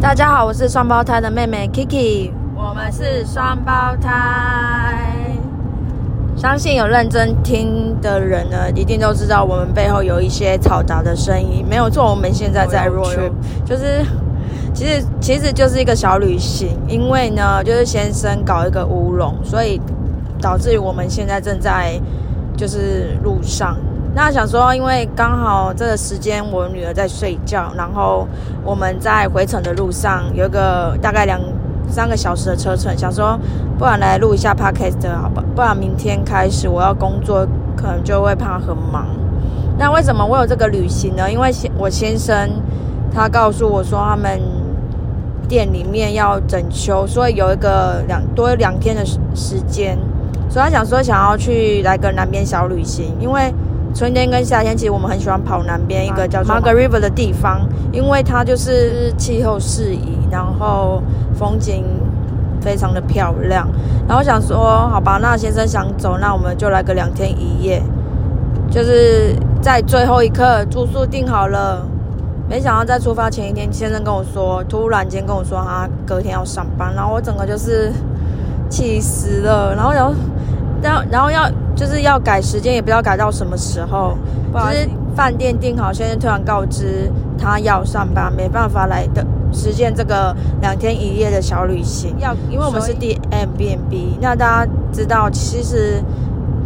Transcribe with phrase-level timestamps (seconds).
[0.00, 5.36] 大家好，我是双胞胎的妹妹 Kiki，我们是双胞胎。
[6.36, 11.64] 相信有认真听的人呢，一定都知道我们背后有一些嘈杂的声音。
[11.68, 13.30] 没有错，我们现在在 road trip，
[13.64, 14.04] 就是
[14.74, 16.70] 其实其实就是一个小旅行。
[16.88, 19.80] 因为呢，就是先生搞一个乌龙，所以
[20.40, 22.00] 导致于我们现在正在
[22.56, 23.76] 就是路上。
[24.14, 28.26] 那想说，因为刚好这个时间我女儿在睡觉，然后
[28.64, 31.40] 我们在回程的路上有一个大概两。
[31.92, 33.36] 三个小时的车程，想说
[33.76, 35.42] 不然来录一下 podcast 好吧？
[35.56, 37.44] 不然明天开始我要工作，
[37.76, 39.08] 可能就会怕很忙。
[39.76, 41.28] 那为什么我有这个旅行呢？
[41.28, 42.48] 因为先我先生
[43.12, 44.40] 他告诉我说，他们
[45.48, 49.98] 店里面要整修，所以有一个两多两天的时时间，
[50.48, 53.52] 所以他想说想要去来个南边小旅行，因为。
[53.92, 61.02] 春天跟夏天，其实我们很喜欢跑南边一个叫做 Margaret River 的地方，因为它就是气候适宜，然后
[61.34, 61.84] 风景
[62.60, 63.68] 非常的漂亮。
[64.08, 67.82] 然后想说，好吧，那先生想走，那我们就来个两天一夜，
[68.70, 71.86] 就是在最后一刻住宿订好了。
[72.48, 77.92] 没想到在出发前一天，先生跟我说，突然间跟我说他隔天要上班，然后我整个就是
[78.68, 79.74] 气死了。
[79.74, 80.14] 然后然后
[80.80, 81.50] 然后然后要。
[81.80, 84.14] 就是要改时间，也不知道改到什么时候。
[84.52, 84.86] 就是
[85.16, 92.14] 饭店订好，先生突然告知他要上班，没办法来的实现这个两天一夜的小旅行。
[92.18, 96.02] 要，因为我们是 D M B N B，那大家知道，其实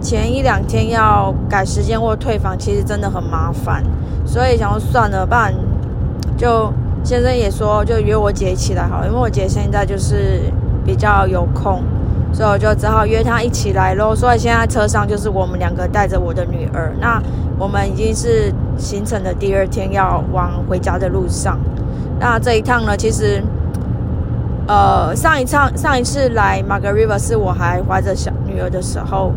[0.01, 3.85] 前一两天要改时间或退房，其实真的很麻烦。
[4.27, 5.55] 所以想说算了，不然
[6.37, 6.73] 就
[7.05, 10.41] 先生也说，就约我姐一起来好，因为我姐现在就是
[10.85, 11.85] 比较有空。
[12.35, 14.15] 所以我就只好约他一起来喽。
[14.15, 16.93] 所以现在车上就是我们两个带着我的女儿。
[17.01, 17.23] 那
[17.59, 21.59] 我们已经是行程的第二天，要往回家的路上。
[22.19, 23.43] 那这一趟呢，其实，
[24.67, 29.33] 呃，上一趟上一次来 Margaret a 是我还怀着小女儿的时候。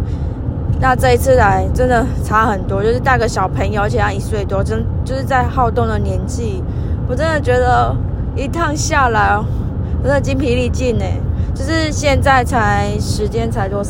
[0.79, 6.63] 那这一次来真的差很多，就是带个小朋友，而且他一岁多，真就是在好动的年纪。
[7.07, 7.95] 我真的觉得
[8.35, 9.39] 一趟下来，
[10.03, 11.05] 真的精疲力尽呢。
[11.57, 13.81] 就是现在才时间才多，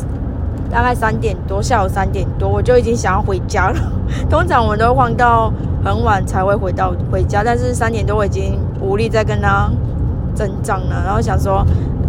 [0.70, 3.78] 大概三点多，下午三点多，我就已经想要回家了。
[4.30, 5.52] 通常我们都晃到
[5.84, 9.70] 很晚才会回到回家，但是三点多我已经无力再跟他
[10.34, 11.62] 增长了，然后想说，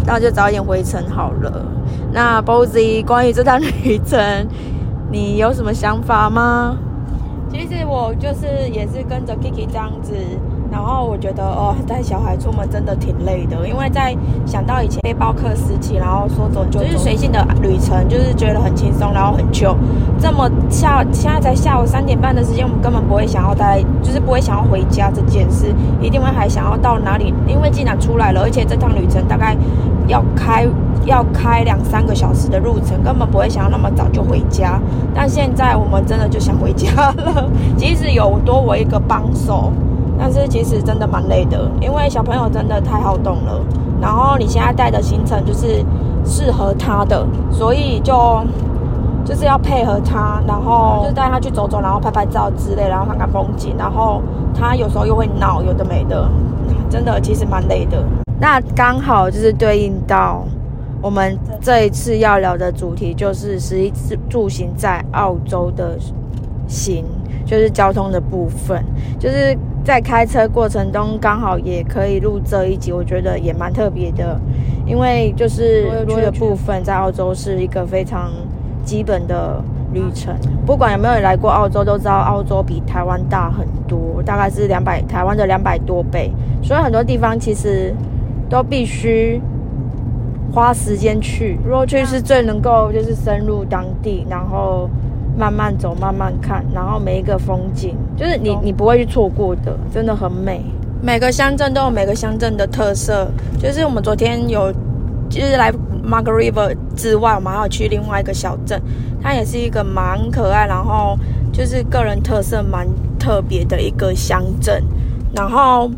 [0.06, 1.66] 那就早点回程好了。
[2.10, 4.18] 那 Bozy，关于这趟旅程，
[5.12, 6.78] 你有什么想法吗？
[7.52, 10.14] 其实我就是也是跟着 Kiki 这样子。
[10.72, 14.16] 然后我觉得哦，带小孩出门真的挺累的，因为在
[14.46, 19.76] 想到以前背包客时期，然后说走就走，就是随性的旅程，就是觉得很轻松，然后很久。
[20.20, 29.56] 这么下现在才下午三点半的时间，我们根本不会想要待，就是不会想要回家这件事，一定会还想要到哪里，因为既然出来了，而且这趟旅程大概
[30.06, 30.64] 要开
[31.04, 34.80] 要开两三个小时的路程，根本不会想要那么早就回家。
[35.14, 39.72] 但现在我们真的就想回家了，即使有多我一个帮手。
[40.18, 43.58] 但是其实真的蛮累的，因为小朋友真的太好动了。
[44.02, 45.82] 然后你现在带的行程就是
[46.26, 48.44] 适合他的，所以就
[49.24, 53.74] 就是要配合他，然后就带他去走走，然后拍拍照之类，然后看看风景。
[53.78, 54.20] 然后
[54.54, 56.28] 他有时候又会闹，有的没的，
[56.90, 57.96] 真的其实蛮累的。
[58.38, 60.44] 那刚好就是对应到
[61.02, 65.98] 我们这一次要聊的主题，就是十一次住行在澳洲的
[66.66, 67.04] 行，
[67.44, 68.84] 就是交通的部分，
[69.18, 69.56] 就是。
[69.82, 74.38] 在开车过程中，刚好也可以录这一集，我觉得也蛮特别的，
[74.86, 78.30] 因为就是去的部分在澳洲是一个非常
[78.84, 79.58] 基本的
[79.94, 80.36] 旅程。
[80.66, 86.30] 不管有没有来过澳洲，都知道澳洲比台湾大很多，大概是两百台湾的两百多倍，
[86.62, 87.92] 所以很多地方其实
[88.50, 89.40] 都必须
[90.52, 91.58] 花时间去。
[91.64, 94.88] 如果去是最能够就是深入当地，然后。
[95.38, 100.60] 慢慢走，慢慢看，然后每一个风景，就是你你不会去错过的，真的很美。
[101.00, 103.26] 每个乡镇都有每个乡镇的特色，
[103.58, 104.70] 就是我们昨天有，
[105.30, 105.72] 就是来
[106.04, 108.82] Margaret River 之外，我们还要去另外一个小镇，
[109.22, 111.16] 它也是一个蛮可爱，然后
[111.52, 112.86] 就是个人特色蛮
[113.18, 114.82] 特别的一个乡镇，
[115.34, 115.90] 然后。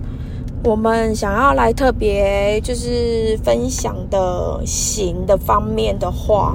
[0.65, 6.55] 我们想要来特别就是分享的行的方面的话，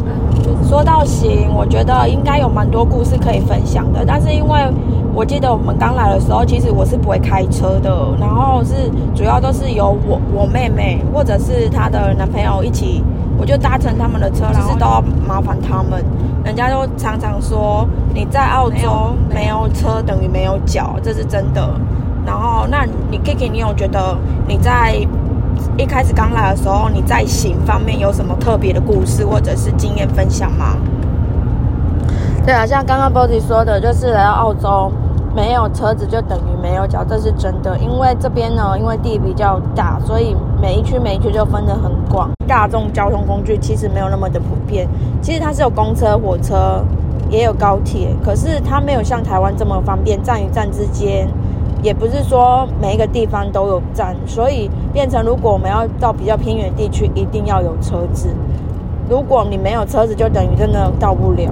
[0.63, 4.05] 说到行，我觉得应该有蛮多故事可以分享的。
[4.07, 4.71] 但是因为
[5.13, 13.03] 我记得我们刚来的时候，其实我是不会开车的，然后是主要都是由我我妹妹或者是她的男朋友一起，
[13.37, 16.01] 我就搭乘他们的车，然后都要麻烦他们。
[16.45, 21.69] 人家都常常说你在澳洲没有车等于没有脚，这是真的。
[22.27, 24.95] 然后，那你 Kiki，你有觉得你在
[25.77, 30.75] 一开始刚来的时候，你在行方面有什么特别的故事或者是经验分享吗？
[32.45, 34.91] 对啊，像刚刚 Body 说的，就是来到澳洲。
[35.35, 37.77] 没有车子就等于没有脚，这是真的。
[37.77, 42.31] 因为这边呢，因为地比较大，所以每一区每一区就分得很广。
[42.47, 44.87] 大众交通工具其实没有那么的普遍。
[45.21, 46.83] 其实它是有公车、火车，
[47.29, 50.19] 也有高铁，可是它没有像台湾这么方便。
[50.23, 51.29] 站与站之间，
[51.81, 58.29] 也不是说每一个地方都有站，所以变成如果我们要到比较偏远地区，一定要有车子。
[59.09, 61.51] 如果你没有车子，就等于真的到不了。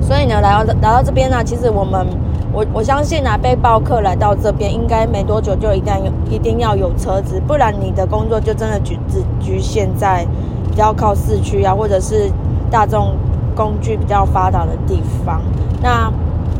[0.00, 2.06] 所以呢，来到来到这边呢，其实我们。
[2.52, 10.26] 我我相信啊，背包客来到这边，应该没多久就一定有一定要有车子，不然你的工作就真的局只局限在
[10.68, 12.28] 比较靠市区啊，或者是
[12.68, 13.14] 大众
[13.54, 15.40] 工具比较发达的地方。
[15.80, 16.12] 那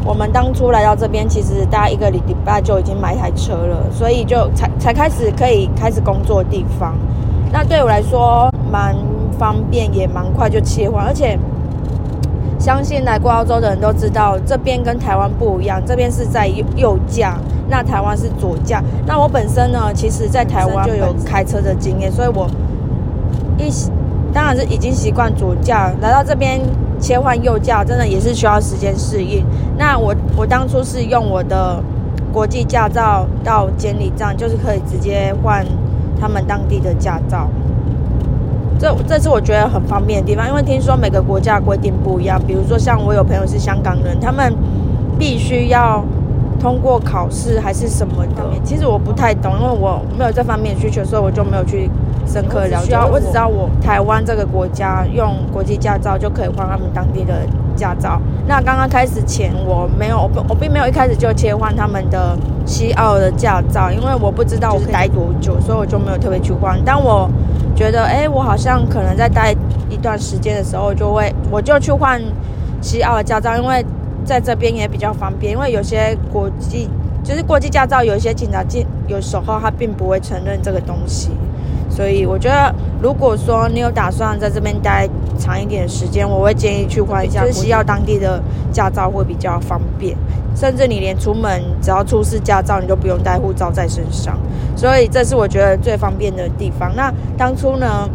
[0.04, 6.94] 我们当初来到这边，其实大概一个礼拜就已经买台车了，所以就才才开始可以开始工作地方。
[7.52, 8.96] 那对我来说蛮
[9.38, 11.38] 方便，也蛮快就切换，而且。
[12.58, 16.46] 相信来过澳洲的人都知道，这边跟台湾不一样，这边是在
[16.76, 17.38] 右驾，
[17.70, 18.82] 那台湾是左驾。
[19.06, 22.46] 那我本身呢，其实在台湾就有开车的经验，所以我
[23.56, 23.72] 一
[24.30, 26.60] 当然是已经习惯左驾，来到这边
[27.00, 29.42] 切换右驾，真的也是需要时间适应。
[29.80, 31.82] 那我我当初是用我的
[32.30, 35.64] 国际驾照到监理站，就是可以直接换
[36.20, 37.48] 他们当地的驾照。
[38.78, 42.38] 这这是我觉得很方便的地方，因为听说每个国家规定不一样。
[42.46, 44.54] 比如说，像我有朋友是香港人，他们
[45.18, 46.04] 必须要
[46.60, 48.44] 通过考试还是什么的。
[48.62, 51.90] 其实我不太懂，因为我没有这方面需求，所以我就没有去
[52.30, 52.94] 深刻了解。
[53.10, 57.34] 我只知道我台湾这个国家用国际驾照就可以换他们当地的
[57.74, 58.20] 驾照。
[58.46, 66.80] 那刚刚开始前，我没有，我我并没有一开始就切换他们的西澳的驾照，因为我不知道我待多久，所以我就没有特别去换。
[66.84, 67.28] 但我
[67.74, 69.54] 觉得哎，我好像可能在待
[69.88, 72.20] 一段时间的时候，就会我就去换
[72.80, 73.84] 西澳的驾照，因为
[74.24, 75.52] 在这边也比较方便。
[75.52, 76.88] 因为有些国际
[77.24, 81.30] 就是国际驾照，有一些警察进有时候他并不会承认这个东西，
[82.00, 85.06] 所以我觉得如果说你有打算在这边待
[85.38, 88.42] 长一点的时间，我会建议去换一下西澳当地的
[88.72, 90.16] 驾照，会比较方便。
[90.56, 94.34] 甚至你连出门只要出示驾照，你都不用带护照在身上，
[94.74, 96.90] 所以这是我觉得最方便的地方。
[96.96, 98.08] 那当初呢，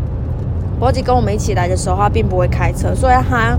[0.79, 3.55] 波吉跟我们一起来的时候，他并不会开车，所以他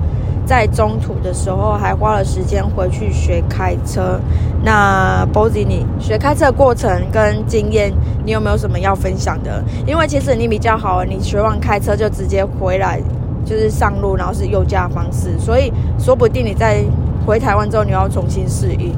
[0.46, 4.20] 在中途的时候还花了时间回去学开车。
[4.62, 7.92] 那波吉，你学开车过程跟经验，
[8.24, 9.62] 你有没有什么要分享的？
[9.86, 13.00] 因为其实你比较好，你学完开车就直接回来，
[13.44, 16.82] 就是上路，然后是右驾方式，所以说不定你在。
[17.26, 18.94] 回台湾之后，你要重新适应。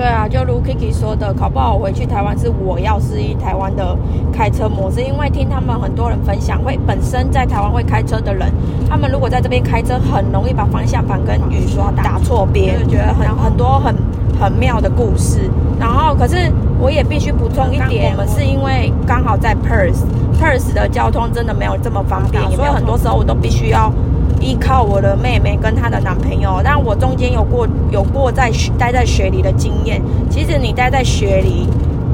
[0.00, 3.94] 对啊，就如 Kiki 说的，考不好回去台湾是我要适应台湾的
[4.32, 5.02] 开车模式。
[5.02, 8.50] 因为听他们很多人分享，会本身在台湾会开车的人，
[8.88, 13.94] 他们如果在这边开车，很容易把方向盘跟雨刷打错边，就觉得很很多很
[14.40, 15.50] 很妙的故事。
[15.78, 23.92] 然后，可是我也必须补充一点，我们是因为刚好在 Perth，Perth 的交通真的没有这么方便，所以很多时候我都必须要。
[24.40, 30.02] 依靠我的妹妹跟她的男朋友，但我中间有过有过在待在雪梨的经验。
[30.30, 31.68] 其实你待在雪梨，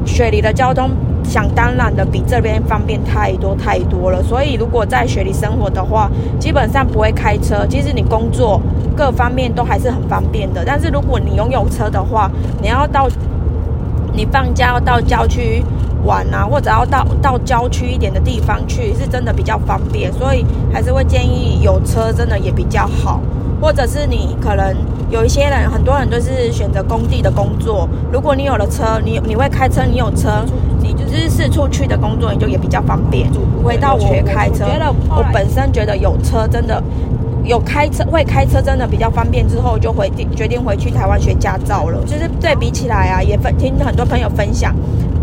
[0.04, 0.90] 雪梨的交通
[1.22, 4.22] 想当然的比这边方便太多太多了。
[4.22, 7.64] 所以如果在雪梨生活的话，基本上不会开车。
[7.68, 8.60] 其实你工作
[8.96, 10.64] 各方面都还是很方便的。
[10.66, 13.08] 但是如果你拥有车的话，你要到
[14.12, 15.62] 你放假要到郊区。
[16.04, 23.20] 玩啊，或者要到到郊区一点的地方去，是真的比较方便，所以还是会建议有车真的也比较好。
[23.58, 24.76] 或者是你可能
[25.10, 27.88] 有一些人，很多人都是选择工地的工作。
[28.12, 30.44] 如果你有了车，你你会开车，你有车，
[30.82, 33.26] 你就是四处去的工作，你就也比较方便。
[33.64, 34.66] 回到学开车，
[35.08, 36.82] 我本身觉得有车真的
[37.44, 39.48] 有开车会开车真的比较方便。
[39.48, 41.98] 之后就回定决定回去台湾学驾照了。
[42.04, 44.76] 就是对比起来啊，也分听很多朋友分享。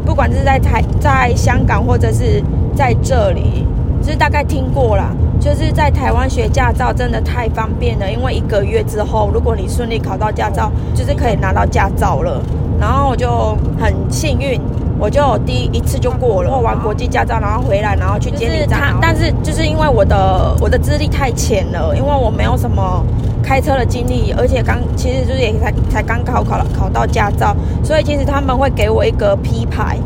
[0.06, 2.44] 不管是在台、在香港或者是
[2.76, 3.66] 在这里，
[4.02, 5.12] 就是大概听过啦。
[5.40, 12.42] 就是在台湾学驾照真的太方便了，因为一个月之后，如果你顺利考到驾照，就是可以拿到驾照了。
[12.80, 14.60] 然后我就很幸运，
[15.00, 18.96] 我就第一次就过了，过完国际驾照，然后回来，然后去监理站。
[19.02, 23.04] 但是就是因为我的我的资历太浅了，因为我没有什么。
[23.46, 29.98] 开车的经历，而且刚其实就是也才才刚考考了考到驾照，所以其实他们会给我一个 P 牌，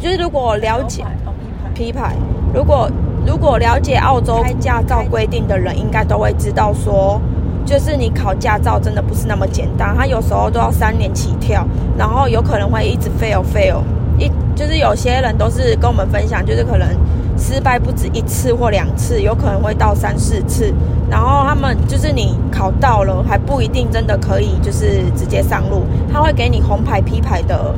[0.00, 1.04] 就是如果了解
[1.74, 2.14] P 牌，
[2.54, 2.88] 如果
[3.26, 7.20] 如果了解澳洲驾照规定的人，应该都会知道说，
[7.64, 11.66] 就是你考驾照真的不是那么简单，他有时候都要三年起跳，
[11.98, 13.80] 然后有可能会一直 fail fail，
[14.18, 16.88] 一就是有些人都是跟我们分享，就是可能
[17.36, 20.72] 失败不止一次或两次，有可能会到三四次，
[21.10, 25.82] 然后他们就是你考到了还不一定真的可以就是直接上路，
[26.12, 27.74] 他会给你红牌批牌的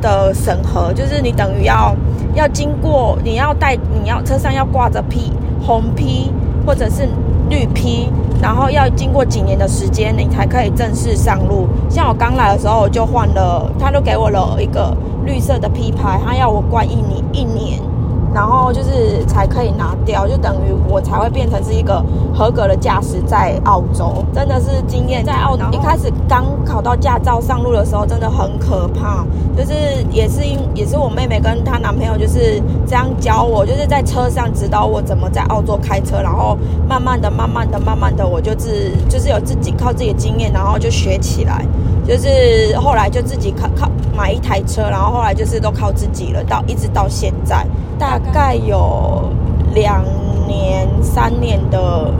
[0.00, 1.94] 的审核，就是你等于要
[2.34, 6.32] 要经过你要带你要车上要挂着批红批
[6.66, 7.08] 或者是
[7.48, 8.08] 绿批。
[8.40, 11.68] 然后要经过几年的时间，你才可以正式上路。
[11.88, 14.92] 像我刚来的时候，我就换了，他就给我了一个
[15.24, 17.91] 绿色的批牌，他要我挂一年一年。
[18.34, 22.02] 然后就是才可以拿掉，就等于我才会变成是一个
[22.34, 25.56] 合格的驾驶在澳洲，真的是经验在澳。
[25.70, 29.24] 一开始刚考到驾照上路的时候，真的很可怕，
[29.56, 29.74] 就是
[30.10, 36.56] 也是因也是我妹妹跟她男朋友就是这样教我，就是在车上指导我怎么在澳洲开车，然后
[36.88, 41.66] 慢慢的、慢慢的、慢慢的，我就是就是有自己靠自己的经验，然后就学起来，
[42.06, 47.66] 就是后来就自己靠靠买一台车，然后后来就是都靠自己了，到一直到现在。
[47.98, 49.30] 大概有
[49.74, 50.04] 两
[50.46, 52.12] 年、三年的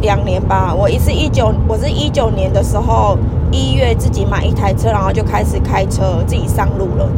[0.00, 0.74] 两年吧。
[0.74, 3.18] 我一是一九，我是一九年的时候
[3.50, 7.08] 一月自己买一台车，然后就开始开车自己上路了。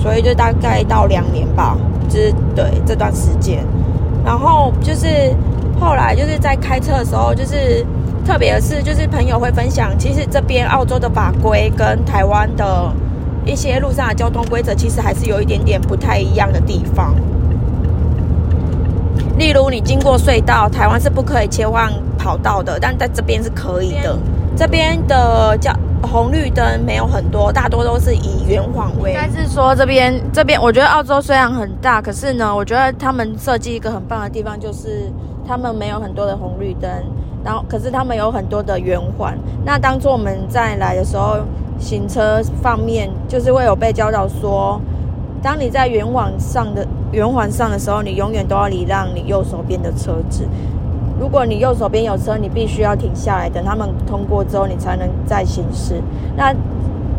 [0.00, 1.76] 所以就大概到两年吧，
[2.08, 3.64] 就是对这段时间。
[4.24, 5.34] 然后就是
[5.80, 7.86] 后来就是在开车的时候，就是
[8.24, 12.92] 特别是，就是朋友会分享，其实这边澳洲的法规跟台湾的
[13.44, 17.14] 一些路上的交通规则，其实还是有一点点不太一样的地方。
[19.42, 24.16] 例如，你经过隧道，台湾是不可以切换跑道的，但在这边是可以的。
[24.56, 29.10] 这边的叫红绿灯没有很多，大多都是以圆环为。
[29.10, 35.10] 应该是说这边这边，我觉得澳洲虽然很大，可是呢，我觉得他们设计一个很棒的地方，就是
[35.44, 36.88] 他们没有很多的红绿灯，
[37.44, 39.36] 然后可是他们有很多的圆环。
[39.64, 41.38] 那当初我们在来的时候，
[41.80, 44.80] 行车方面就是会有被教导说。
[45.42, 50.46] 当你在圆环上的圆环上的时候，你永远都要礼让你右手边的车子。
[51.20, 56.00] 如果你右手边有车，你必须要停下来，等他们通过之后，你才能再行驶。
[56.36, 56.54] 那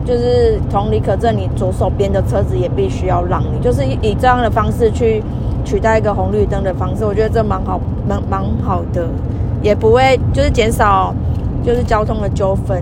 [0.06, 5.22] 就是同理可证，你左手边的车子也必须要让你，就是以这样的方式去
[5.66, 7.06] 取代一个红绿灯的方式。
[7.06, 9.08] 我觉得这蛮好，蛮蛮好的，
[9.62, 11.14] 也不会就是减少
[11.64, 12.82] 就是交通的纠纷。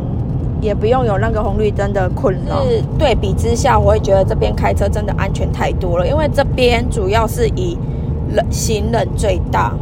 [0.61, 2.63] 也不用有那个红绿灯的困扰。
[2.63, 6.07] 是对比之下，我会觉得这边开车真的安全太多了。
[6.07, 7.77] 因为这边主要是以
[8.29, 9.73] 人行人最大，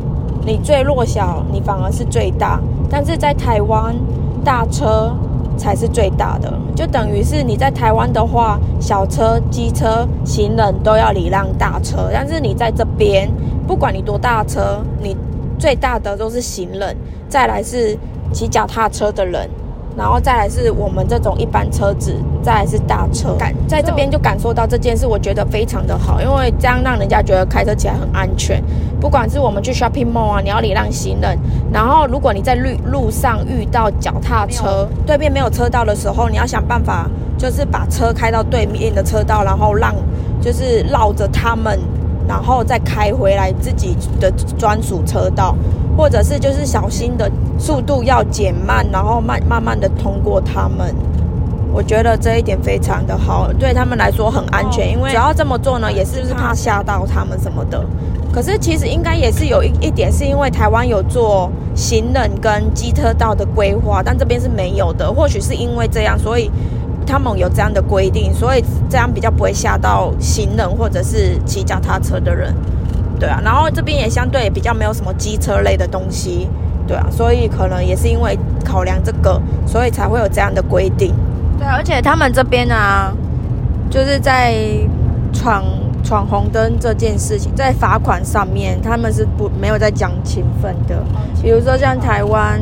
[0.46, 2.60] 你最弱小，你反而是最大。
[2.90, 3.96] 但是在台湾，
[4.44, 5.14] 大车
[5.58, 12.10] 才是最大的，就等于是你在台湾的话，小车、机车、行人都要礼让大车。
[12.12, 13.30] 但是你在这边，
[13.68, 15.16] 不管你多大车，你
[15.60, 16.96] 最大的都是行人，
[17.28, 17.96] 再来是
[18.32, 19.48] 骑脚踏车的人。
[19.98, 28.64] 然后再来是我们这种一般车子，再来是大车，感在这边就感受到这件事，我觉得非常的好，因为这样让人家觉得开车起来很安全。
[29.00, 31.38] 不管是我们去 shopping mall 啊，你要礼让行人，
[31.72, 39.94] 然后如果你在路路上遇到脚踏车，对面没有车道的时候，你要想办法，就是把车开到对面的车道，然后让
[40.42, 41.80] 就是绕着他们。
[42.28, 45.56] 然后再开回来自己的专属车道，
[46.00, 50.96] 或者是就是小心的速度要减慢，然后慢慢慢的通过他们。
[51.74, 57.86] 我觉得这一点非常的好，对他们来说很安全，因为只要这么做呢，也是怕吓到他们什么的。
[58.32, 65.12] 可是其实应该也是有一一点，是因为台湾有做行人跟机车道的规划，但这边是没有的。
[65.12, 66.50] 或许是因为这样，所以。
[67.12, 72.54] 他们有这样的规定，所以这样比较不会吓到行人或者是骑脚踏车的人，
[73.20, 73.42] 对啊。
[73.44, 76.48] 然后这边也相对比较没有什么机车类的东西，
[76.88, 77.06] 对啊。
[77.12, 81.14] 所以可能也是因为考量这个，所以才会有这样的规定。
[81.58, 83.14] 对，啊而且他们这边啊，
[83.90, 84.56] 就是在
[85.34, 85.64] 闯
[86.04, 91.04] 闯红灯这件事情，在罚款上面，他们是不没有在讲情分的。
[91.42, 92.60] 比如说像台湾。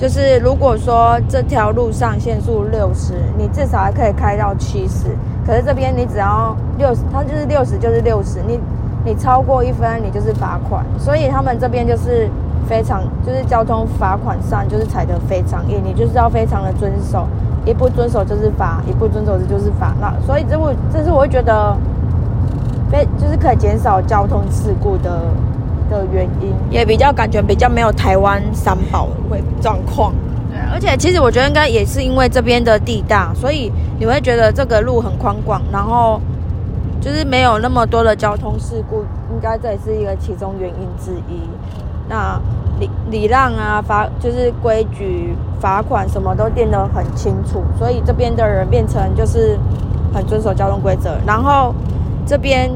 [0.00, 5.06] 就是如果说这条路上限速六十，你至少还可以开到七十。
[5.44, 8.60] 可是这边你只要六十，它就是六十就是六十，你
[9.04, 10.84] 你超过一分你就是罚款。
[10.98, 12.28] 所以他们这边就是
[12.68, 17.26] 非常就是交通罚款上就是踩得非常硬，你就是要非常的遵守，
[17.64, 19.94] 一不遵守就是罚，一不遵守就是罚。
[20.00, 21.76] 那所以这我这是我会觉得
[22.90, 25.22] 非就是可以减少交通事故的。
[25.90, 30.12] 的原因也比较感觉比较没有台湾三宝会状况，
[30.50, 36.20] 对，而且其实我觉得应该也是因为这边的地大，所以你会觉得这个路很宽广，然后
[37.00, 41.40] 就是没有那么多的交通事故，应该这也是一个其中原因之一。
[42.08, 42.40] 那
[42.80, 49.58] 礼礼让啊，罚就是规矩、罚款什么都定得很清楚，所以这边的人变成就是
[50.12, 51.18] 很遵守交通规则。
[51.26, 51.74] 然后
[52.26, 52.70] 这边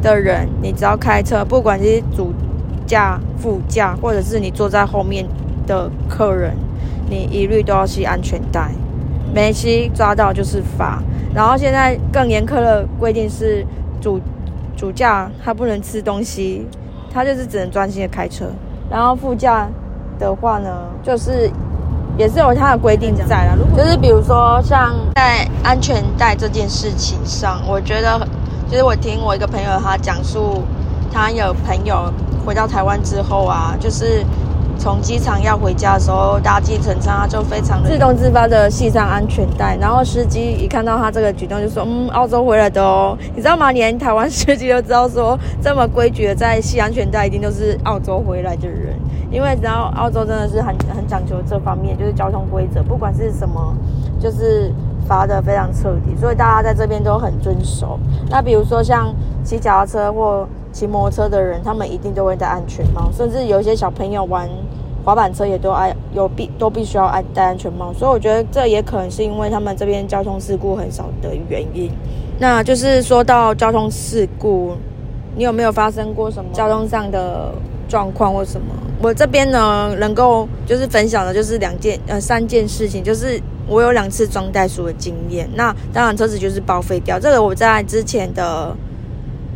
[0.00, 2.32] 的人，你只要开车，不管是主
[2.86, 5.26] 驾、副驾，或者是你坐在后面
[5.66, 6.56] 的客人，
[7.10, 8.70] 你一律都要系安全带，
[9.34, 11.02] 没系抓到就是罚。
[11.34, 13.66] 然后现在更严苛的规定是
[14.00, 14.20] 主
[14.76, 16.64] 主驾他不能吃东西，
[17.12, 18.46] 他就是只能专心的开车。
[18.88, 19.68] 然后副驾
[20.18, 20.70] 的话呢，
[21.02, 21.50] 就是
[22.16, 23.56] 也是有他的规定在啦。
[23.76, 28.20] 就是比如说像在安全带这件事情上，我觉得
[28.70, 30.62] 就是我听我一个朋友他讲述，
[31.12, 32.12] 他有朋友
[32.46, 34.24] 回到台湾之后啊，就是。
[34.78, 43.72] 从机场要回家的时候，搭计程车他就非常的自动自发的系上安全带，然后司机一看到他这个举动就说：“嗯，澳洲回来的哦，你知道吗？
[43.72, 48.94] 连台湾司机都知道说这么规矩的在系安全带，一定都是澳洲回来的人，
[49.30, 53.74] 因为然后澳洲真的是很很讲究这方面，就是交通规则，不管是什么，
[54.20, 54.72] 就是
[55.04, 57.98] 罚的非常彻底，所以大家在这边都很遵守。
[58.28, 64.48] 那比如说像骑脚踏车或骑摩托车的人，他们一定都会戴安全帽，甚至有一些小朋友玩
[65.04, 67.92] 滑板车也都爱有必都必须要爱戴安全帽。
[67.92, 71.90] 所以我觉得这也可能是因为他们这边交通事故很少的原因。
[72.38, 74.72] 那就是说到交通事故，
[75.36, 77.52] 你有没有发生过什么交通上的
[77.88, 78.66] 状况或什么？
[79.02, 85.48] 我这边呢，能够就是分享的就是两件呃三件事情，就是我有两次装袋鼠的经验。
[85.54, 88.76] 那当然车子就是报废掉，这个我在之前的。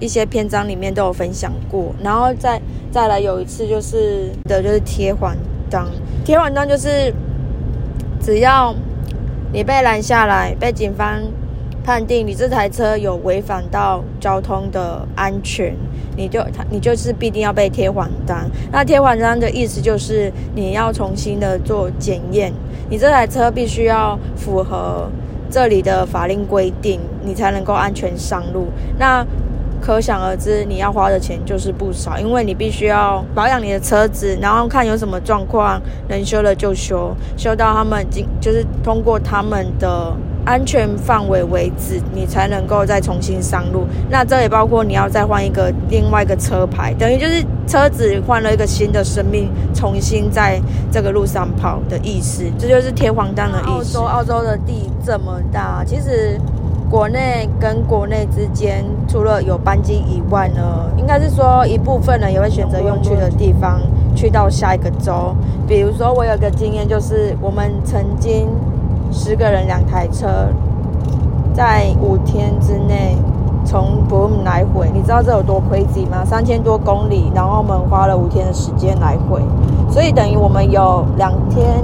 [0.01, 2.63] 一些篇章里面都有分享过，然后再
[2.93, 5.37] 再来有一次就是的，就是贴环
[5.69, 5.85] 灯。
[6.25, 7.13] 贴环灯就是
[8.23, 8.73] 只要
[9.53, 11.21] 你被拦下来，被警方
[11.89, 15.75] 判定你这台车有违反到交通的安全，
[16.19, 18.47] 你就他你就是必定要被贴黄单。
[18.71, 22.53] 那贴黄单的意思就是你要重新的做检验，
[22.91, 25.11] 你这台车必须要符合
[25.51, 28.67] 这里的法令规定，你才能够安全上路。
[28.99, 29.27] 那
[29.81, 40.13] 可想而知，你要花的钱就是不少，因为你必须要保养你的车子，然后看有什么状况，能修了就修，修到他们经就是通过他们的
[40.49, 43.87] 安全范围为止，你才能够再重新上路。
[44.09, 50.59] 那这也包括你要再换一个另外一个车牌，等于就是车子换了一个新的生命，重新在
[50.91, 52.45] 这个路上跑的意思。
[52.59, 53.99] 这就是贴黄单的意思。
[53.99, 56.41] 澳洲，澳洲的地这么大，其实。
[56.91, 63.79] 国内跟国内之间，除了有班机以外呢，应该是说一部分人也会选择用去的地方
[64.17, 65.37] 去到下一个州。
[65.67, 68.49] 比如说，我有个经验，就是我们曾经
[69.11, 70.27] 十个人两台车，
[71.55, 73.17] 在五天之内
[73.65, 76.25] 从伯恩来回，你知道这有多 crazy 吗？
[76.25, 79.43] 三千多公里，然后我们花了五天的时间来回，
[79.91, 81.83] 所以等于我们有两天，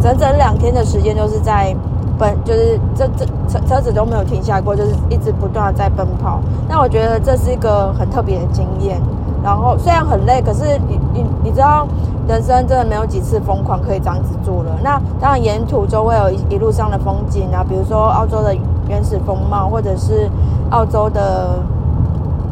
[0.00, 1.74] 整整两天的时间都是在。
[2.18, 6.40] 奔就是这这车车子都没有停下过，就是一直不断的在奔跑。
[6.68, 9.00] 那我觉得这是一个很特别的经验。
[9.42, 11.86] 然后虽然很累，可是你你你知道，
[12.28, 14.70] 人生真的没有几次疯狂可以这样子做了。
[14.82, 18.54] 那当然沿途就会有一一路上的风景啊，比如说澳洲的
[18.88, 20.30] 原始风貌，或者是
[20.70, 21.58] 澳洲的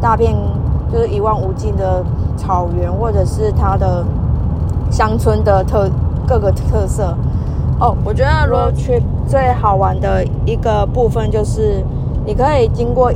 [0.01, 0.35] 大片
[0.93, 2.05] 就是一望无际的
[2.37, 4.05] 草原，或者是它的
[4.91, 5.89] 乡村的特
[6.27, 7.15] 各个特色。
[7.79, 11.83] 哦，我觉得 road trip 最好玩的一个部分就是，
[12.27, 13.11] 你可以经过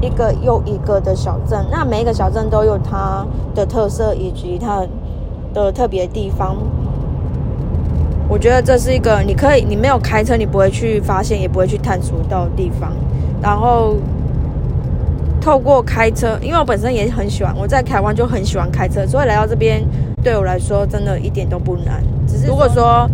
[0.00, 4.86] 一个又一个的小镇，那每一个小镇都有它的特色以及它
[5.54, 6.56] 的特别地方。
[8.28, 12.92] 我觉得这是一个你可以，你没有开车，你不会去发现，也不会去探索到的地方。
[13.42, 13.96] 然后
[15.40, 19.82] 透过开车，因为我本身也很喜欢，我在台湾就很喜欢开车，所以来到这边
[20.22, 22.02] 对我来说真的一点都不难。
[22.26, 23.08] 只是如果说。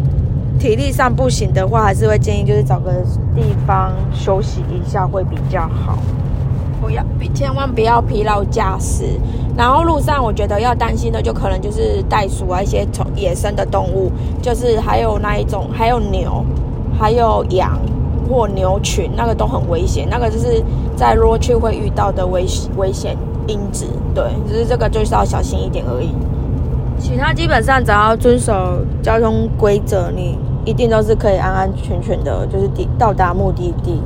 [0.59, 2.91] 体力上不行的话，还是会建议就是找个
[3.35, 5.99] 地方休息一下会比较好。
[7.35, 9.05] 千万不要疲劳驾驶。
[9.57, 16.45] 然后路上我觉得要担心的，就可能就是袋鼠啊，一些从野生的动物，就是还有那一种，还有牛，
[16.99, 17.79] 还有羊
[18.29, 20.07] 或牛群，那个都很危险。
[20.11, 20.63] 那个就是
[20.95, 22.45] 在罗去会遇到的危
[22.77, 23.17] 危险
[23.47, 23.87] 因子。
[24.15, 26.11] 对，只是这个就是要小心一点而已。
[26.99, 28.53] 其他基本上只要遵守
[29.03, 34.03] 交通规则，你一定都是可以安安全全的，就是抵到达目的地。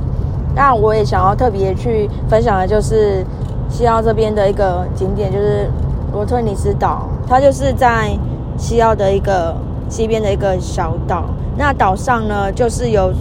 [0.55, 3.25] 那我也想要特别去分享的，就是
[3.69, 5.71] 西澳这边的一个景点，就是
[6.13, 7.09] 罗特尼斯岛。
[7.27, 8.11] 它就是在
[8.57, 9.57] 西澳的一个
[9.89, 11.25] 西边的一个小岛。
[11.57, 13.13] 那岛上呢，就是有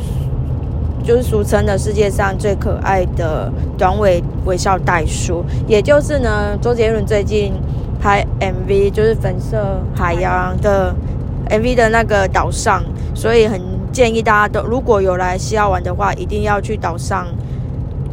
[1.04, 7.54] 就是俗称的世界上最可爱的短尾微笑袋鼠，也就是呢，周杰伦最近。
[8.02, 9.58] 拍 MV，就是粉色
[9.94, 10.96] 海洋的
[11.50, 12.82] MV 的那个岛上，
[13.14, 13.60] 所以很
[14.00, 17.28] 建议大家都如果有来西澳玩的话，一定要去岛上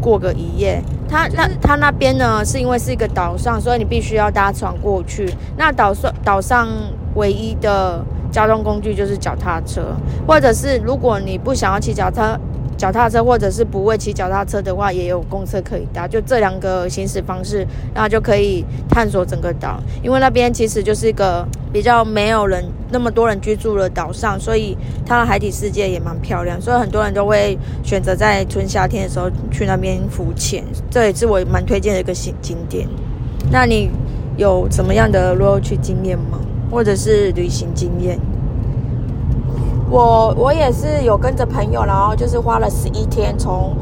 [0.00, 0.82] 过个一夜。
[1.08, 5.32] 它那它那边呢，是因为是一个岛上，所以你必须要搭船过去。
[5.56, 6.66] 那岛上岛上
[7.14, 9.94] 唯一的交通工具就是脚踏车，
[10.26, 12.36] 或者是如果你不想要骑脚踏。
[12.76, 16.06] 脚踏车，或者是不会骑脚踏车的话，也有公车可以搭。
[16.06, 19.80] 就这两个行驶方式，然后就可以探索整个岛。
[20.02, 26.60] 因为那边其实就是一个比较没有人那么多人居住的岛上，所以它的海底世界也蛮漂亮。
[26.60, 32.86] 所以很多人都会选择在春夏天的时候去那边浮潜，这也是我蛮推荐的一个景景点。
[33.50, 33.90] 那你
[34.36, 36.38] 有什么样的 road 去经验吗？
[36.70, 38.18] 或者是旅行经验？
[39.90, 43.72] 我我也是有跟着朋友，然后就是花了十一天，从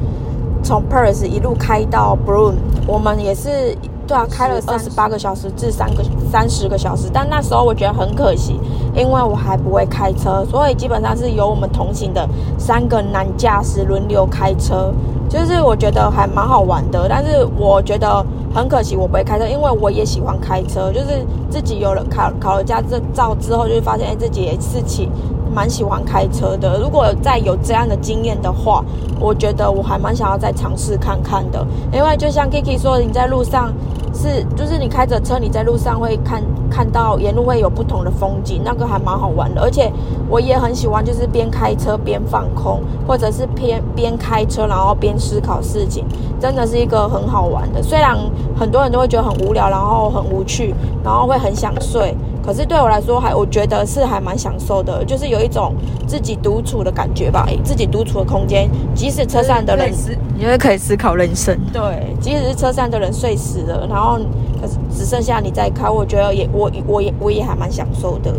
[0.62, 7.08] 从 Perth 一路开到 Broome，我们也是对啊，开了二十八个小时至三个三十个小时。
[7.12, 8.60] 但那时候我觉得很可惜，
[8.94, 14.92] 因为我还不会开车，所以基本上是由我们同行的三个男驾驶轮流开车，
[15.28, 17.06] 就是我觉得还蛮好玩的。
[17.08, 22.82] 但是我觉得很可惜，我不会开车，因为我也喜欢开车，就是自己有了考考了驾
[23.14, 25.08] 照之后，就会发现哎，自己也是起。
[25.54, 28.84] 蛮喜欢开车的，如果再有这样的经验的话，
[29.20, 31.64] 我觉得我还蛮想要再尝试看看的。
[31.92, 33.72] 因为就像 Kiki 说，你在路上
[34.12, 39.62] 是，就是你开着车，你在路上会看看到沿路会有不同的风景，那个还蛮好玩的。
[39.62, 39.92] 而且
[40.28, 46.04] 我也很喜欢，就是边开车边放空，或者是边边开车然后边思考事情，
[46.40, 47.80] 真的是一个很好玩的。
[47.80, 48.16] 虽然
[48.58, 52.14] 很多人都会觉得很无聊，然后很无趣，然后会很想睡。
[52.44, 55.74] 可是对我来说，还我觉得是还蛮享受的，就是有一种
[56.06, 58.68] 自己独处的感觉吧，自己独处的空间。
[58.94, 59.90] 即使车上的人，
[60.38, 61.58] 因为可以思考人生。
[61.72, 64.18] 对，即使是车上的人睡死了，然后
[64.60, 68.30] 可是只剩下你在开，我觉得也我我也我也还蛮享受的。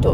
[0.00, 0.10] 对，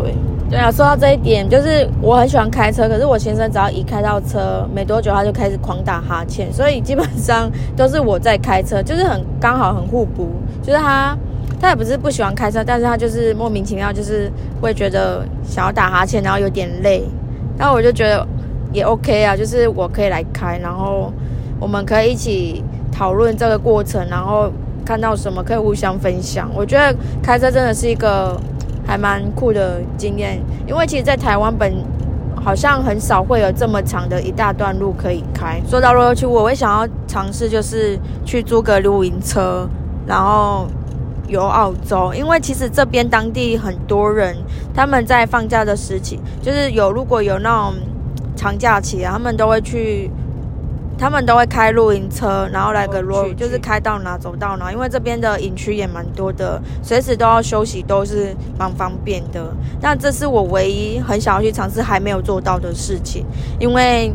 [0.50, 10.30] 对啊，说到这一点，就是我很喜欢开车，可是我先生只要一开到车，没多久他就开始狂打哈欠，所以基本上都是我在开车，就是很刚好很互补，
[10.62, 11.16] 就是他。
[11.58, 14.30] 他也不是不喜欢开车，但是他就是莫名其妙，就是
[14.60, 17.02] 会觉得想要打哈欠，然后有点累。
[17.58, 18.26] 然后我就觉得
[18.72, 21.10] 也 OK 啊，就是我可以来开，然后
[21.58, 24.52] 我们可以一起讨论这个过程，然后
[24.84, 26.50] 看到什么可以互相分享。
[26.54, 28.38] 我觉得开车真的是一个
[28.86, 31.72] 还蛮酷的经验，因为其实，在台湾本
[32.34, 35.58] 好像很少会有这么长的一大段路可以开。
[35.66, 39.66] 说到路游区，我会想要尝试就是去租个露营车，
[40.06, 40.68] 然后。
[41.28, 44.36] 游澳洲，因为其实这边当地很多人，
[44.74, 47.74] 他们在放假的时期，就是有如果有那种
[48.36, 50.10] 长假期啊，他们都会去，
[50.96, 54.70] 他们都会开露营车，然后来个路，就是开到哪走到哪。
[54.70, 59.52] 因为这边的营区也蛮多的，随时都要休息，都是蛮方便的。
[59.80, 63.24] 但这是我唯一很想要去尝试还没有做到的事情，
[63.58, 64.12] 因为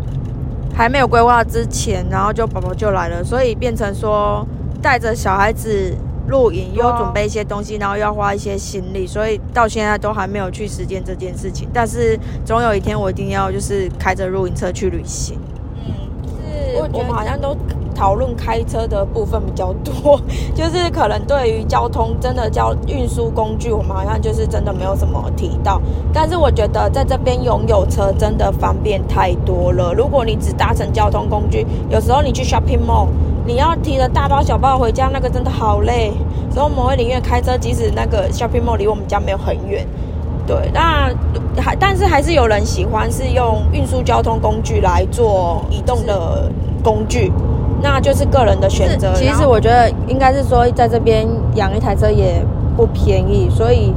[0.73, 4.47] 还没有规划之前，然后就宝宝就来了，所以变成说
[4.81, 5.93] 带着小孩子。
[6.27, 11.67] 露营又要准备一些东西，然后要花一些心力，所以到现在都还没有去实践这件事情。
[11.73, 15.37] 但是总有一天我一定要就是开着露营车去旅行。
[15.75, 15.93] 嗯，
[16.73, 17.55] 是我们好像都
[17.93, 20.19] 讨论开车的部分比较多，
[20.55, 25.81] 就是可能对于交通真的交运输工具，我们好像就是真的没有什么提到。
[26.13, 29.93] 但是我觉得在这边拥有车真的方便太多了。
[29.93, 33.07] 如果你只搭乘交通工具，有时候你去 shopping mall。
[33.45, 36.11] 你要提着大包小包回家，那个真的好累，
[36.51, 39.85] 所以我们会宁愿开车，即使那个 shopping mall 离我们家没有很远。
[40.47, 41.09] 对，那
[41.61, 46.51] 还但是还是有人喜欢是用运输交通工具来做移动的
[46.83, 47.31] 工具，
[47.81, 49.13] 那就是个人的选择。
[49.15, 52.43] 其实我觉得应该是说，在这边养一台车也
[52.75, 53.93] 不便宜，所以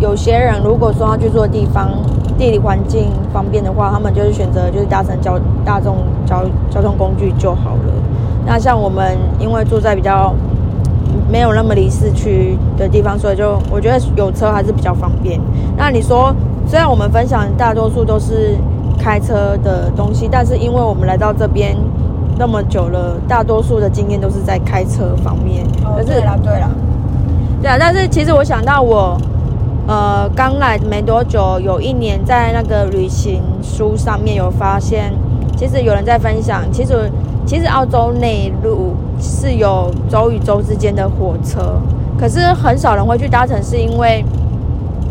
[0.00, 1.90] 有些人如果说要去住的地方
[2.38, 7.92] 地理环境方便的话，他们就是选择就是搭乘交大众交交通工具就好了。
[8.44, 10.34] 那像我们，因为住在比较
[11.30, 15.40] 没有那么离市区的地方，所以就我觉得有车还是比较方便。
[15.76, 16.34] 那你说，
[16.66, 18.56] 虽然我们分享大多数都是
[18.98, 21.76] 开车的东西，但是因为我们来到这边
[22.36, 25.64] 那么久了，大多数的经验都是在开车方面。
[25.84, 26.68] 哦，对啦，对啦，
[27.62, 27.76] 对啊。
[27.78, 29.16] 但是其实我想到我，
[29.86, 35.12] 呃，刚来没多久，有一年在那个旅行书上面有发现，
[35.56, 37.10] 其实有人在分享，其实。
[37.44, 41.80] 其实澳洲内陆是有州与州之间的火车，
[42.18, 44.24] 可是很少人会去搭乘，是因为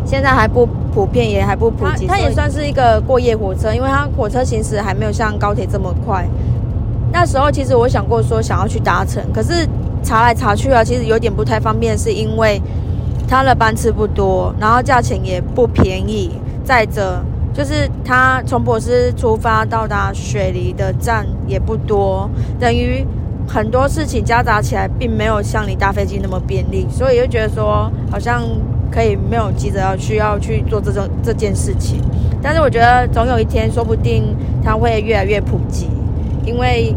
[0.04, 2.06] 现在还不普遍，也还不普及。
[2.06, 6.26] 它也算是一个过夜火车，因为它火车行驶还没有像高铁这么快。
[7.12, 9.68] 那时候其实我想过说想要去搭乘，可是
[10.02, 12.60] 查来查去啊，其实有点不太方便，是因为
[13.28, 16.30] 它的班次不多，然后价钱也不便宜。
[16.64, 17.20] 再者，
[17.52, 23.06] 就是它从博斯出发到达雪梨的站也不多，等于
[23.46, 28.42] 很多事情夹杂起来，并没有像你搭飞机那么便利，所以就觉得说好像
[28.90, 32.00] 可以没有急着要需要去做这种这件事情。
[32.42, 34.34] 但是我觉得总有一天，说不定
[34.64, 35.88] 它会越来越普及，
[36.44, 36.94] 因为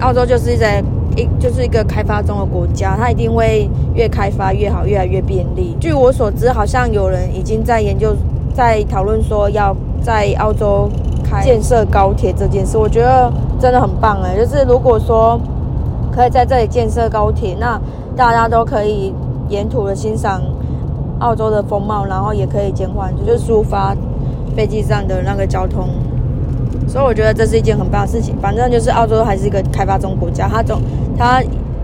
[0.00, 0.82] 澳洲就是在
[1.16, 5.76] 一就是一个开发中的国家，它一定会越开发越好，越来越便利。
[5.80, 8.16] 据我所知，好像有人已经在研究，
[8.60, 10.86] 在讨论说要在澳洲
[11.24, 14.36] 开建设高铁这件事，我觉得真的很棒哎！
[14.36, 15.40] 就是如果说
[16.12, 17.80] 可以在这里建设高铁，那
[18.14, 19.14] 大家都可以
[19.48, 20.42] 沿途的欣赏
[21.20, 23.96] 澳洲的风貌，然后也可以减缓就是抒发。
[24.54, 25.88] 飞机上的那个交通，
[26.88, 28.36] 所以我觉得这是一件很棒的事情。
[28.42, 30.82] 反正就是澳洲还是一个开发中国家，它总
[31.16, 31.40] 它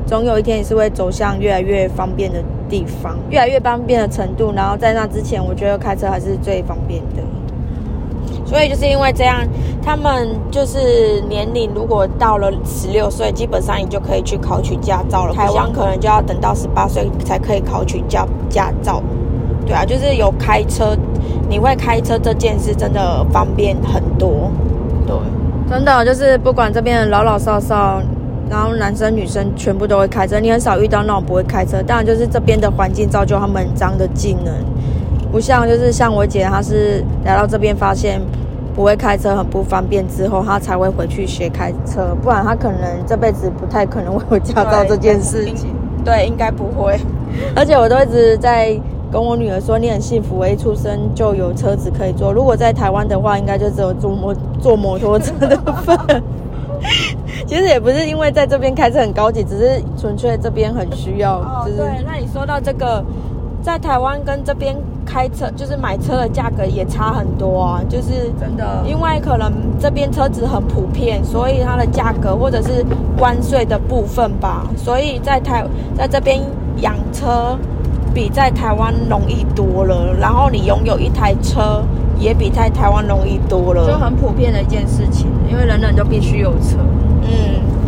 [0.07, 2.39] 总有一天也是会走向越来越方便的
[2.69, 4.53] 地方，越来越方便的程度。
[4.55, 7.23] 然后在那之前，我觉得开车还是最方便的。
[8.45, 9.41] 所以就是因为这样，
[9.83, 15.35] 他们就是年龄如果到了十六岁，基本上你就可以去考取驾照了。
[15.35, 19.03] 台湾可能就要等到十八岁才可以考取驾驾照。
[19.67, 20.97] 对啊，就是有开车，
[21.49, 24.49] 你会开车这件事真的方便很多。
[25.05, 25.17] 对，
[25.69, 28.01] 真的就是不管这边老老少少，
[28.49, 31.83] 然后男生女生全部都会开车，你很少遇到那种不会开车。
[31.83, 34.55] 当然就是这边的环境造就他们很脏的技能，
[35.31, 38.21] 不像就是像我姐，她是来到这边发现
[38.75, 45.75] 不会开车很不方便之后，她才会回去学开车，不然她可能这辈子不太可能会有驾照这件事情。
[46.05, 46.99] 对，应该不会。
[47.55, 48.79] 而且我都一直在。
[49.09, 52.33] 跟我女儿说，你很幸福，我一出生就有车子可以坐。
[52.33, 55.97] 如果在台湾的话，应该就只有坐摩坐摩托车的份。
[57.47, 61.39] 其实也不是因为在这边开车很高级，只是纯粹这边很需要。
[61.39, 63.05] 哦，对，那你说到这个，
[63.63, 67.81] 在台湾跟这边开车，就是买车的价格也差很多啊。
[67.89, 72.85] 就是真的，因为可能这边车子很普遍，所以它的价格或者是
[73.17, 75.65] 关税的部分吧，所以在台
[75.97, 76.41] 在这边
[76.79, 77.57] 养车。
[78.15, 81.85] 比在台湾容易多了，然后你拥有一台车
[82.19, 86.79] 也比在台湾容易多了，就很普遍的一件事情，因为人人都必须有车。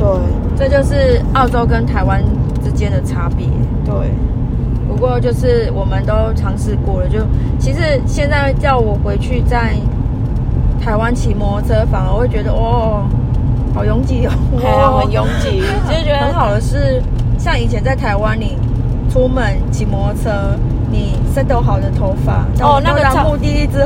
[0.01, 0.21] 嗯，
[0.57, 2.23] 对，这就是澳洲跟台湾
[2.65, 3.47] 之间的差别。
[3.85, 3.95] 对，
[4.89, 7.19] 不过就是我们都尝试过了，就
[7.59, 9.75] 其实现在叫我回去在
[10.81, 13.05] 台湾骑摩托车，反而会觉得哦，
[13.75, 15.63] 好拥挤哦，很拥挤。
[15.89, 17.03] 其 实觉得很好的是，
[17.39, 18.57] 像以前在台湾你。
[19.11, 20.31] 出门骑摩托车，
[20.91, 23.83] 你 set 好的头发哦，那个到目的地之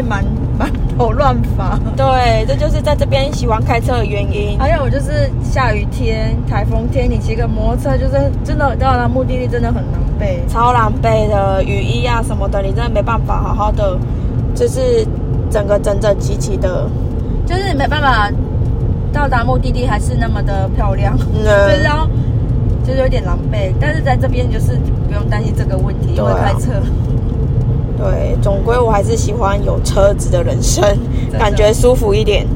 [0.00, 0.24] 会满
[0.58, 1.78] 满头乱发。
[1.94, 4.58] 对，这就是在这边喜欢开车的原因。
[4.58, 13.98] 还有就是下雨天、台风天，你骑个摩托车就是真的到达目的地真的很狼狈，超狼狈的雨衣啊什么的，你真的没办法好好的，
[14.54, 15.06] 就是
[15.50, 16.88] 整个整整齐齐的，
[17.46, 18.30] 就是没办法
[19.12, 21.14] 到达目的地还是那么的漂亮。
[21.34, 21.44] 嗯，
[21.84, 22.08] 然后。
[22.82, 24.72] 就是有点狼狈，但是在这边就是
[25.06, 26.72] 不用担心这个问题，因为开车。
[28.00, 30.82] 对，总归我还是喜欢有车子的人生，
[31.38, 32.46] 感觉舒服一点，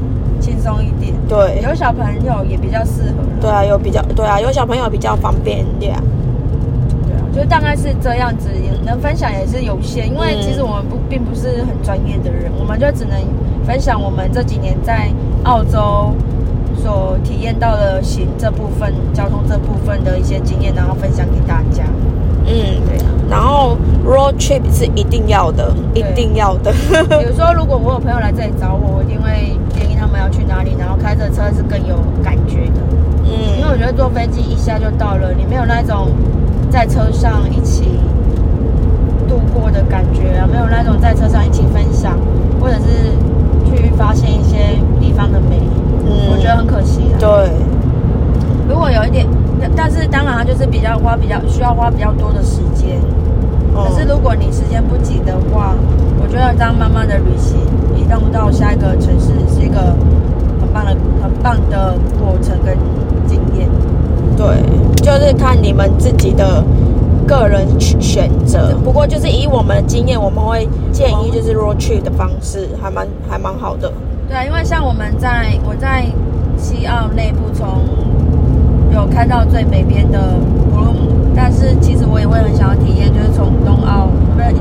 [0.41, 1.13] 轻松一点。
[1.27, 3.23] 对，有小朋友也比较适合。
[3.39, 5.95] 对啊，有比较对啊，有小朋友比较方便一点。
[7.07, 8.49] 对啊，就大概是这样子，
[8.83, 13.15] 能分享也是有限，因为其实我们不并不是很专业的人，我们就只能
[13.65, 15.09] 分享我们这几年在
[15.43, 16.11] 澳洲。
[16.83, 21.83] 所体验到的行这部分交通这部分的一些经验，然后分享给大家。
[22.45, 22.97] 嗯，对。
[22.97, 23.75] 啊然后
[24.39, 26.71] trip 是一定要的，一定要的。
[27.19, 32.81] 比如说，如果我有朋友来这里找我，我一定会建议他们要去哪里，然后开着车是更有感觉的。
[33.23, 36.11] 嗯，因为我觉得坐飞机一下就到了，你没有那种
[36.69, 37.99] 在车上一起
[39.27, 42.17] 度过的感觉啊，没有那种在车上一起分享，
[42.61, 43.15] 或者是
[43.65, 44.57] 去发现一些
[44.99, 45.59] 地方的美。
[46.07, 47.17] 嗯我觉得很可惜啊。
[47.19, 47.49] 对，
[48.69, 49.25] 如果有一点，
[49.75, 52.99] 但是当然它就是比较花比较需要花比较多的时间。
[53.75, 55.75] 可是如果你时间不紧的话，
[56.21, 57.57] 我觉得当慢慢的旅行，
[57.95, 59.95] 移动到下一个城市是一个
[60.59, 62.77] 很棒的、很棒的过程跟
[63.27, 63.69] 经验。
[64.37, 64.61] 对，
[65.01, 66.63] 就是看你们自己的
[67.27, 68.75] 个人选择。
[68.83, 73.91] 不过就是以我们的经验，我们会建议就是 road trip 的方式，还蛮还蛮好的。
[74.27, 76.05] 对啊，因为像我们在我在
[76.57, 77.67] 西澳内部从
[78.91, 80.19] 有开到最北边的
[80.73, 84.55] 布鲁姆，但是其实我也会很想要体验，就是从东澳，不是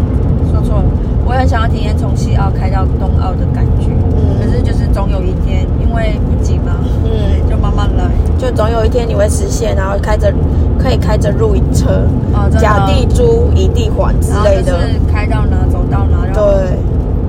[0.53, 0.85] 说错了，
[1.24, 3.88] 我也很想要体验从西澳开到东澳的感觉。
[4.16, 6.72] 嗯，可是就是总有一天，因为不急嘛。
[7.04, 8.04] 嗯，就慢慢来，
[8.38, 10.33] 就总有一天你会实现，然后开着
[10.78, 14.88] 可以开着露营车，哦，真的甲地租，乙地还之类的。
[14.88, 16.78] 是开到哪走到哪，然后对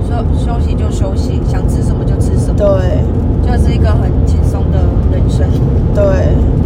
[0.08, 3.04] 休休息就休息，想吃什么就吃什么，对
[3.44, 4.78] 就是一个很轻松的
[5.12, 5.46] 人生。
[5.94, 6.02] 对，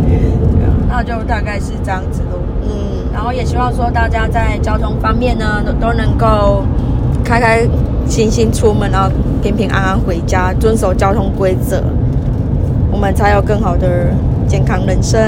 [0.07, 2.39] 对啊，那就大概是这样子喽。
[2.63, 6.63] 嗯，然后也希望说大家在交通方面呢，都都能够
[7.31, 7.61] 开开
[8.09, 9.09] 心心出门，然后
[9.41, 11.81] 平平安安回家，遵守交通规则，
[12.91, 13.87] 我们才有更好的
[14.49, 15.21] 健康人生。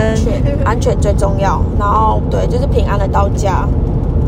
[0.64, 1.62] 安全最重要。
[1.78, 3.68] 然后对，就是平安的到家。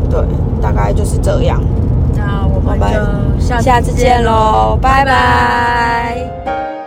[0.09, 0.21] 对，
[0.61, 1.61] 大概就是这样。
[2.15, 6.84] 那我们就下下次见喽，拜拜拜